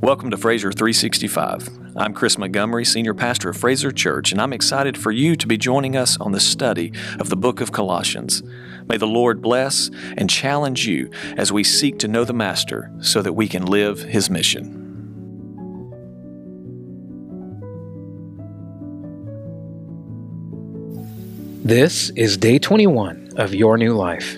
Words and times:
Welcome 0.00 0.30
to 0.30 0.36
Fraser 0.36 0.70
365. 0.70 1.96
I'm 1.96 2.12
Chris 2.12 2.36
Montgomery, 2.36 2.84
Senior 2.84 3.14
Pastor 3.14 3.48
of 3.48 3.56
Fraser 3.56 3.90
Church, 3.90 4.30
and 4.30 4.42
I'm 4.42 4.52
excited 4.52 4.98
for 4.98 5.10
you 5.10 5.36
to 5.36 5.46
be 5.46 5.56
joining 5.56 5.96
us 5.96 6.18
on 6.20 6.32
the 6.32 6.38
study 6.38 6.92
of 7.18 7.30
the 7.30 7.36
book 7.36 7.62
of 7.62 7.72
Colossians. 7.72 8.42
May 8.86 8.98
the 8.98 9.06
Lord 9.06 9.40
bless 9.40 9.90
and 10.18 10.28
challenge 10.28 10.86
you 10.86 11.10
as 11.38 11.50
we 11.50 11.64
seek 11.64 11.98
to 12.00 12.08
know 12.08 12.24
the 12.24 12.34
Master 12.34 12.92
so 13.00 13.22
that 13.22 13.32
we 13.32 13.48
can 13.48 13.64
live 13.64 14.00
his 14.00 14.28
mission. 14.28 14.82
This 21.64 22.10
is 22.10 22.36
day 22.36 22.58
21 22.58 23.32
of 23.36 23.54
Your 23.54 23.78
New 23.78 23.94
Life. 23.94 24.36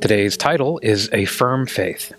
Today's 0.00 0.36
title 0.36 0.78
is 0.84 1.10
A 1.12 1.24
Firm 1.24 1.66
Faith. 1.66 2.12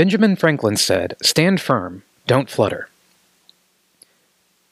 Benjamin 0.00 0.34
Franklin 0.34 0.78
said, 0.78 1.14
Stand 1.20 1.60
firm, 1.60 2.04
don't 2.26 2.48
flutter. 2.48 2.88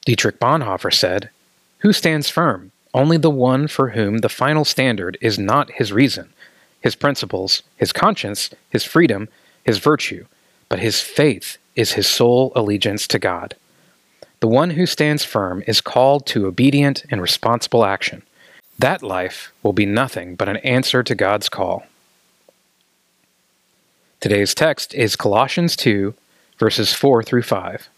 Dietrich 0.06 0.40
Bonhoeffer 0.40 0.90
said, 0.90 1.28
Who 1.80 1.92
stands 1.92 2.30
firm? 2.30 2.72
Only 2.94 3.18
the 3.18 3.28
one 3.28 3.68
for 3.68 3.90
whom 3.90 4.20
the 4.20 4.30
final 4.30 4.64
standard 4.64 5.18
is 5.20 5.38
not 5.38 5.72
his 5.72 5.92
reason, 5.92 6.32
his 6.80 6.94
principles, 6.94 7.62
his 7.76 7.92
conscience, 7.92 8.48
his 8.70 8.84
freedom, 8.84 9.28
his 9.66 9.76
virtue, 9.76 10.24
but 10.70 10.78
his 10.78 11.02
faith 11.02 11.58
is 11.76 11.92
his 11.92 12.06
sole 12.06 12.50
allegiance 12.56 13.06
to 13.08 13.18
God. 13.18 13.54
The 14.40 14.48
one 14.48 14.70
who 14.70 14.86
stands 14.86 15.24
firm 15.24 15.62
is 15.66 15.82
called 15.82 16.24
to 16.28 16.46
obedient 16.46 17.04
and 17.10 17.20
responsible 17.20 17.84
action. 17.84 18.22
That 18.78 19.02
life 19.02 19.52
will 19.62 19.74
be 19.74 19.84
nothing 19.84 20.36
but 20.36 20.48
an 20.48 20.56
answer 20.56 21.02
to 21.02 21.14
God's 21.14 21.50
call. 21.50 21.84
Today's 24.20 24.52
text 24.52 24.94
is 24.94 25.14
Colossians 25.14 25.76
2, 25.76 26.12
verses 26.58 26.92
4 26.92 27.22
through 27.22 27.44
5. 27.44 27.88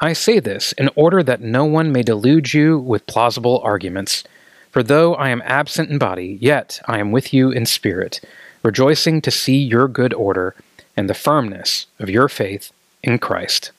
I 0.00 0.12
say 0.12 0.38
this 0.38 0.72
in 0.72 0.90
order 0.96 1.22
that 1.22 1.40
no 1.40 1.64
one 1.64 1.90
may 1.90 2.02
delude 2.02 2.52
you 2.52 2.78
with 2.78 3.06
plausible 3.06 3.58
arguments. 3.64 4.22
For 4.70 4.82
though 4.82 5.14
I 5.14 5.30
am 5.30 5.40
absent 5.46 5.88
in 5.88 5.96
body, 5.96 6.36
yet 6.42 6.78
I 6.86 6.98
am 6.98 7.10
with 7.10 7.32
you 7.32 7.50
in 7.50 7.64
spirit, 7.64 8.20
rejoicing 8.62 9.22
to 9.22 9.30
see 9.30 9.56
your 9.56 9.88
good 9.88 10.12
order 10.12 10.54
and 10.94 11.08
the 11.08 11.14
firmness 11.14 11.86
of 11.98 12.10
your 12.10 12.28
faith 12.28 12.70
in 13.02 13.18
Christ. 13.18 13.70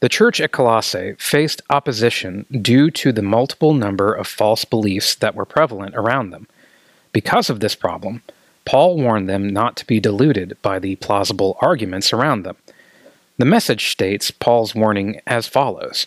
The 0.00 0.10
church 0.10 0.38
at 0.38 0.52
Colossae 0.52 1.14
faced 1.18 1.62
opposition 1.70 2.44
due 2.60 2.90
to 2.90 3.10
the 3.10 3.22
multiple 3.22 3.72
number 3.72 4.12
of 4.12 4.26
false 4.26 4.66
beliefs 4.66 5.14
that 5.14 5.34
were 5.34 5.46
prevalent 5.46 5.96
around 5.96 6.28
them. 6.28 6.46
Because 7.10 7.48
of 7.48 7.60
this 7.60 7.74
problem, 7.74 8.22
Paul 8.68 8.98
warned 8.98 9.30
them 9.30 9.48
not 9.48 9.76
to 9.76 9.86
be 9.86 9.98
deluded 9.98 10.58
by 10.60 10.78
the 10.78 10.96
plausible 10.96 11.56
arguments 11.62 12.12
around 12.12 12.42
them. 12.42 12.56
The 13.38 13.46
message 13.46 13.88
states 13.88 14.30
Paul's 14.30 14.74
warning 14.74 15.22
as 15.26 15.46
follows 15.46 16.06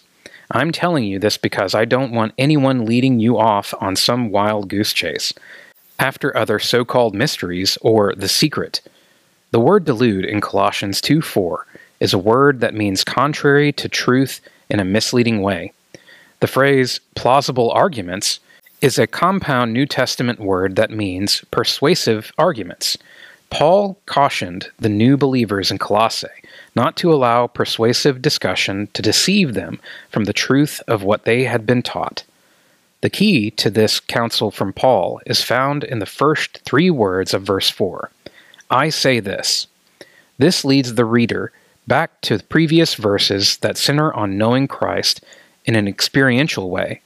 I'm 0.52 0.72
telling 0.72 1.04
you 1.04 1.18
this 1.18 1.38
because 1.38 1.74
I 1.74 1.86
don't 1.86 2.12
want 2.12 2.36
anyone 2.38 2.86
leading 2.86 3.20
you 3.20 3.40
off 3.40 3.74
on 3.82 3.96
some 3.96 4.30
wild 4.30 4.70
goose 4.70 4.94
chase 4.94 5.34
after 5.98 6.38
other 6.38 6.60
so 6.60 6.86
called 6.86 7.16
mysteries 7.16 7.80
or 7.82 8.14
the 8.14 8.30
secret. 8.30 8.82
The 9.50 9.60
word 9.60 9.84
delude 9.84 10.26
in 10.26 10.40
Colossians 10.40 11.02
2 11.02 11.20
4 11.20 11.66
is 12.00 12.14
a 12.14 12.20
word 12.20 12.60
that 12.60 12.76
means 12.76 13.04
contrary 13.04 13.72
to 13.72 13.90
truth 13.90 14.40
in 14.70 14.80
a 14.80 14.86
misleading 14.86 15.42
way. 15.42 15.74
The 16.42 16.48
phrase 16.48 17.00
plausible 17.16 17.72
arguments 17.72 18.40
is 18.82 18.98
a 18.98 19.06
compound 19.06 19.72
New 19.72 19.86
Testament 19.86 20.40
word 20.40 20.76
that 20.76 20.90
means 20.90 21.46
persuasive 21.52 22.32
arguments. 22.38 22.98
Paul 23.52 24.00
cautioned 24.08 24.70
the 24.80 24.90
new 24.90 25.18
believers 25.18 25.70
in 25.70 25.78
Colossae 25.78 26.28
not 26.76 26.98
to 26.98 27.14
allow 27.14 27.48
persuasive 27.48 28.22
discussion 28.22 28.88
to 28.94 29.02
deceive 29.02 29.54
them 29.54 29.80
from 30.10 30.24
the 30.24 30.34
truth 30.34 30.82
of 30.88 31.04
what 31.04 31.26
they 31.26 31.44
had 31.44 31.66
been 31.66 31.84
taught. 31.84 32.24
The 33.02 33.10
key 33.10 33.52
to 33.52 33.70
this 33.70 34.00
counsel 34.00 34.52
from 34.52 34.74
Paul 34.74 35.22
is 35.26 35.44
found 35.44 35.84
in 35.84 36.00
the 36.00 36.06
first 36.06 36.62
three 36.66 36.90
words 36.90 37.34
of 37.34 37.44
verse 37.44 37.70
4 37.70 38.10
I 38.70 38.90
say 38.90 39.20
this. 39.20 39.68
This 40.38 40.64
leads 40.64 40.96
the 40.96 41.06
reader 41.06 41.52
back 41.88 42.22
to 42.22 42.40
previous 42.40 42.96
verses 42.96 43.58
that 43.58 43.78
center 43.78 44.14
on 44.14 44.38
knowing 44.38 44.68
Christ 44.68 45.22
in 45.66 45.76
an 45.76 45.90
experiential 45.90 46.70
way 46.70 47.02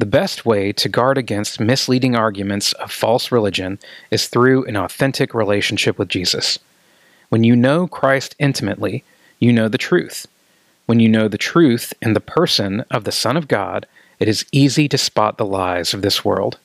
the 0.00 0.06
best 0.06 0.46
way 0.46 0.72
to 0.72 0.88
guard 0.88 1.18
against 1.18 1.60
misleading 1.60 2.16
arguments 2.16 2.72
of 2.74 2.90
false 2.90 3.30
religion 3.30 3.78
is 4.10 4.28
through 4.28 4.64
an 4.64 4.74
authentic 4.74 5.34
relationship 5.34 5.98
with 5.98 6.08
Jesus. 6.08 6.58
When 7.28 7.44
you 7.44 7.54
know 7.54 7.86
Christ 7.86 8.34
intimately, 8.38 9.04
you 9.38 9.52
know 9.52 9.68
the 9.68 9.76
truth. 9.76 10.26
When 10.86 11.00
you 11.00 11.08
know 11.10 11.28
the 11.28 11.36
truth 11.36 11.92
in 12.00 12.14
the 12.14 12.20
person 12.20 12.80
of 12.90 13.04
the 13.04 13.12
Son 13.12 13.36
of 13.36 13.46
God, 13.46 13.86
it 14.18 14.26
is 14.26 14.46
easy 14.52 14.88
to 14.88 14.96
spot 14.96 15.36
the 15.36 15.44
lies 15.44 15.92
of 15.92 16.00
this 16.00 16.24
world. 16.24 16.58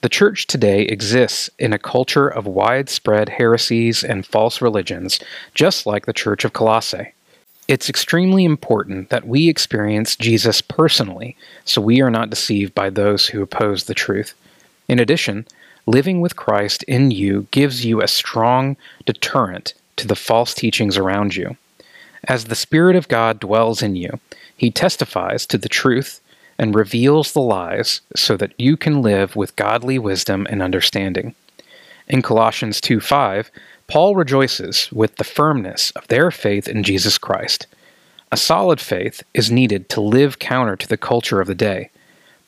The 0.00 0.08
church 0.08 0.46
today 0.46 0.82
exists 0.82 1.50
in 1.58 1.74
a 1.74 1.78
culture 1.78 2.26
of 2.26 2.46
widespread 2.46 3.28
heresies 3.28 4.02
and 4.02 4.24
false 4.24 4.62
religions, 4.62 5.20
just 5.52 5.84
like 5.84 6.06
the 6.06 6.14
church 6.14 6.42
of 6.42 6.54
Colossae. 6.54 7.12
It's 7.68 7.88
extremely 7.88 8.44
important 8.44 9.10
that 9.10 9.26
we 9.26 9.48
experience 9.48 10.14
Jesus 10.14 10.60
personally 10.60 11.36
so 11.64 11.80
we 11.80 12.00
are 12.00 12.10
not 12.10 12.30
deceived 12.30 12.74
by 12.74 12.90
those 12.90 13.26
who 13.26 13.42
oppose 13.42 13.84
the 13.84 13.94
truth. 13.94 14.34
In 14.86 15.00
addition, 15.00 15.46
living 15.84 16.20
with 16.20 16.36
Christ 16.36 16.84
in 16.84 17.10
you 17.10 17.48
gives 17.50 17.84
you 17.84 18.00
a 18.00 18.06
strong 18.08 18.76
deterrent 19.04 19.74
to 19.96 20.06
the 20.06 20.14
false 20.14 20.54
teachings 20.54 20.96
around 20.96 21.34
you. 21.34 21.56
As 22.28 22.44
the 22.44 22.54
Spirit 22.54 22.94
of 22.94 23.08
God 23.08 23.40
dwells 23.40 23.82
in 23.82 23.96
you, 23.96 24.20
He 24.56 24.70
testifies 24.70 25.44
to 25.46 25.58
the 25.58 25.68
truth 25.68 26.20
and 26.58 26.74
reveals 26.74 27.32
the 27.32 27.40
lies 27.40 28.00
so 28.14 28.36
that 28.36 28.52
you 28.58 28.76
can 28.76 29.02
live 29.02 29.34
with 29.34 29.56
godly 29.56 29.98
wisdom 29.98 30.46
and 30.48 30.62
understanding. 30.62 31.34
In 32.08 32.22
Colossians 32.22 32.80
2 32.80 33.00
5, 33.00 33.50
Paul 33.88 34.16
rejoices 34.16 34.90
with 34.90 35.16
the 35.16 35.24
firmness 35.24 35.92
of 35.92 36.08
their 36.08 36.30
faith 36.30 36.66
in 36.66 36.82
Jesus 36.82 37.18
Christ. 37.18 37.66
A 38.32 38.36
solid 38.36 38.80
faith 38.80 39.22
is 39.32 39.50
needed 39.50 39.88
to 39.90 40.00
live 40.00 40.40
counter 40.40 40.74
to 40.76 40.88
the 40.88 40.96
culture 40.96 41.40
of 41.40 41.46
the 41.46 41.54
day. 41.54 41.90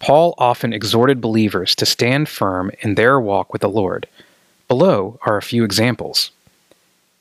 Paul 0.00 0.34
often 0.38 0.72
exhorted 0.72 1.20
believers 1.20 1.74
to 1.76 1.86
stand 1.86 2.28
firm 2.28 2.72
in 2.80 2.94
their 2.94 3.20
walk 3.20 3.52
with 3.52 3.62
the 3.62 3.68
Lord. 3.68 4.08
Below 4.66 5.18
are 5.22 5.36
a 5.36 5.42
few 5.42 5.64
examples. 5.64 6.30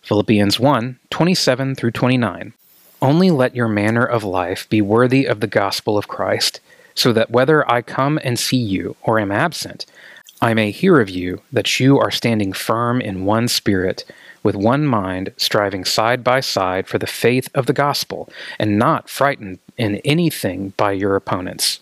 Philippians 0.01 0.59
1 0.59 0.99
27 1.09 1.75
through 1.75 1.91
29. 1.91 2.53
Only 3.01 3.29
let 3.29 3.55
your 3.55 3.67
manner 3.67 4.03
of 4.03 4.23
life 4.23 4.67
be 4.69 4.81
worthy 4.81 5.25
of 5.25 5.39
the 5.39 5.47
gospel 5.47 5.97
of 5.97 6.07
Christ, 6.07 6.59
so 6.95 7.13
that 7.13 7.29
whether 7.29 7.69
I 7.69 7.83
come 7.83 8.19
and 8.23 8.39
see 8.39 8.57
you 8.57 8.95
or 9.03 9.19
am 9.19 9.31
absent, 9.31 9.85
I 10.41 10.53
may 10.53 10.69
hear 10.69 11.01
of 11.01 11.09
you 11.09 11.41
that 11.51 11.79
you 11.79 11.97
are 11.97 12.11
standing 12.11 12.53
firm 12.53 13.01
in 13.01 13.25
one 13.25 13.47
spirit, 13.47 14.05
with 14.43 14.55
one 14.55 14.85
mind, 14.85 15.33
striving 15.35 15.83
side 15.83 16.23
by 16.23 16.41
side 16.41 16.87
for 16.87 16.99
the 16.99 17.07
faith 17.07 17.49
of 17.55 17.65
the 17.65 17.73
gospel, 17.73 18.29
and 18.59 18.77
not 18.77 19.09
frightened 19.09 19.57
in 19.77 19.95
anything 20.05 20.73
by 20.77 20.91
your 20.91 21.15
opponents. 21.15 21.79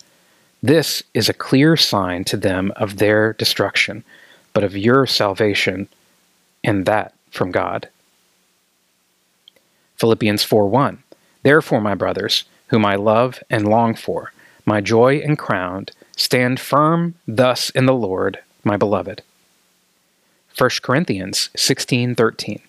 This 0.64 1.04
is 1.14 1.28
a 1.28 1.34
clear 1.34 1.76
sign 1.76 2.24
to 2.26 2.38
them 2.38 2.72
of 2.78 2.98
their 2.98 3.34
destruction, 3.34 4.06
but 4.54 4.64
of 4.64 4.78
your 4.78 5.06
salvation, 5.06 5.90
and 6.64 6.86
that 6.86 7.14
from 7.32 7.52
God. 7.52 7.90
Philippians 9.98 10.44
4 10.46 10.70
1. 10.70 11.04
Therefore, 11.44 11.82
my 11.82 11.94
brothers, 11.94 12.46
whom 12.68 12.86
I 12.86 12.96
love 12.96 13.44
and 13.50 13.68
long 13.68 13.96
for, 13.96 14.32
my 14.66 14.80
joy 14.80 15.18
and 15.18 15.38
crown, 15.38 15.88
stand 16.16 16.60
firm 16.60 17.16
thus 17.28 17.70
in 17.70 17.86
the 17.86 17.94
Lord 17.94 18.40
my 18.66 18.76
beloved. 18.76 19.22
1 20.58 20.70
Corinthians 20.82 21.50
16:13 21.56 22.62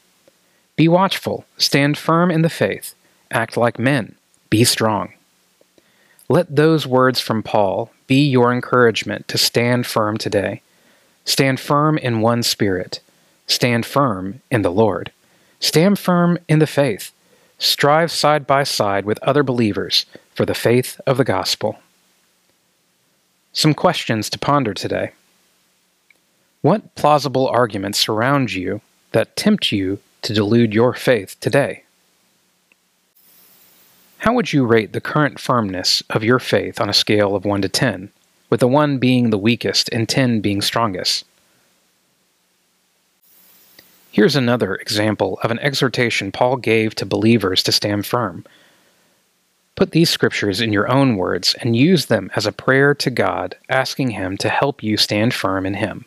Be 0.76 0.86
watchful, 0.86 1.44
stand 1.56 1.96
firm 1.96 2.30
in 2.30 2.42
the 2.42 2.50
faith, 2.50 2.94
act 3.30 3.56
like 3.56 3.78
men, 3.78 4.14
be 4.50 4.64
strong. 4.64 5.12
Let 6.28 6.54
those 6.54 6.86
words 6.86 7.20
from 7.20 7.42
Paul 7.42 7.90
be 8.06 8.28
your 8.28 8.52
encouragement 8.52 9.28
to 9.28 9.38
stand 9.38 9.86
firm 9.86 10.18
today. 10.18 10.62
Stand 11.24 11.58
firm 11.60 11.98
in 11.98 12.20
one 12.20 12.42
spirit. 12.42 13.00
Stand 13.46 13.86
firm 13.86 14.42
in 14.50 14.62
the 14.62 14.70
Lord. 14.70 15.12
Stand 15.60 15.98
firm 15.98 16.38
in 16.48 16.58
the 16.58 16.66
faith. 16.66 17.12
Strive 17.58 18.10
side 18.10 18.46
by 18.46 18.64
side 18.64 19.04
with 19.04 19.22
other 19.22 19.42
believers 19.42 20.04
for 20.34 20.44
the 20.44 20.54
faith 20.54 21.00
of 21.06 21.16
the 21.16 21.24
gospel. 21.24 21.78
Some 23.52 23.72
questions 23.72 24.28
to 24.30 24.38
ponder 24.38 24.74
today. 24.74 25.12
What 26.66 26.96
plausible 26.96 27.46
arguments 27.46 27.96
surround 27.96 28.52
you 28.52 28.80
that 29.12 29.36
tempt 29.36 29.70
you 29.70 30.00
to 30.22 30.34
delude 30.34 30.74
your 30.74 30.94
faith 30.94 31.36
today? 31.38 31.84
How 34.18 34.32
would 34.32 34.52
you 34.52 34.66
rate 34.66 34.92
the 34.92 35.00
current 35.00 35.38
firmness 35.38 36.02
of 36.10 36.24
your 36.24 36.40
faith 36.40 36.80
on 36.80 36.90
a 36.90 36.92
scale 36.92 37.36
of 37.36 37.44
1 37.44 37.62
to 37.62 37.68
10, 37.68 38.10
with 38.50 38.58
the 38.58 38.66
1 38.66 38.98
being 38.98 39.30
the 39.30 39.38
weakest 39.38 39.88
and 39.92 40.08
10 40.08 40.40
being 40.40 40.60
strongest? 40.60 41.24
Here's 44.10 44.34
another 44.34 44.74
example 44.74 45.38
of 45.44 45.52
an 45.52 45.60
exhortation 45.60 46.32
Paul 46.32 46.56
gave 46.56 46.96
to 46.96 47.06
believers 47.06 47.62
to 47.62 47.70
stand 47.70 48.06
firm. 48.06 48.44
Put 49.76 49.92
these 49.92 50.10
scriptures 50.10 50.60
in 50.60 50.72
your 50.72 50.90
own 50.90 51.16
words 51.16 51.54
and 51.60 51.76
use 51.76 52.06
them 52.06 52.28
as 52.34 52.44
a 52.44 52.50
prayer 52.50 52.92
to 52.92 53.10
God, 53.10 53.54
asking 53.68 54.10
Him 54.10 54.36
to 54.38 54.48
help 54.48 54.82
you 54.82 54.96
stand 54.96 55.32
firm 55.32 55.64
in 55.64 55.74
Him. 55.74 56.06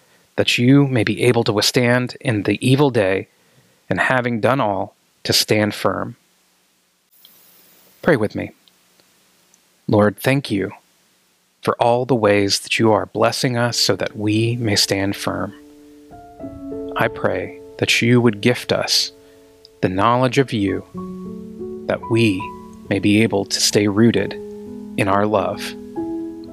that 0.35 0.57
you 0.57 0.87
may 0.87 1.03
be 1.03 1.23
able 1.23 1.43
to 1.43 1.53
withstand 1.53 2.17
in 2.21 2.43
the 2.43 2.57
evil 2.65 2.89
day, 2.89 3.27
and 3.89 3.99
having 3.99 4.39
done 4.39 4.61
all, 4.61 4.95
to 5.23 5.33
stand 5.33 5.75
firm. 5.75 6.15
Pray 8.01 8.15
with 8.15 8.35
me. 8.35 8.51
Lord, 9.87 10.17
thank 10.17 10.49
you 10.49 10.71
for 11.61 11.75
all 11.81 12.05
the 12.05 12.15
ways 12.15 12.61
that 12.61 12.79
you 12.79 12.91
are 12.91 13.05
blessing 13.05 13.57
us 13.57 13.77
so 13.77 13.95
that 13.95 14.17
we 14.17 14.55
may 14.55 14.75
stand 14.75 15.15
firm. 15.15 15.53
I 16.95 17.07
pray 17.07 17.59
that 17.77 18.01
you 18.01 18.19
would 18.21 18.41
gift 18.41 18.71
us 18.71 19.11
the 19.81 19.89
knowledge 19.89 20.37
of 20.37 20.53
you, 20.53 20.85
that 21.87 22.09
we 22.09 22.39
may 22.89 22.99
be 22.99 23.21
able 23.21 23.45
to 23.45 23.59
stay 23.59 23.87
rooted 23.87 24.33
in 24.97 25.07
our 25.07 25.25
love. 25.25 25.61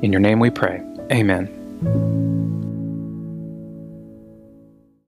In 0.02 0.12
your 0.12 0.20
name 0.20 0.40
we 0.40 0.50
pray. 0.50 0.82
Amen. 1.10 2.37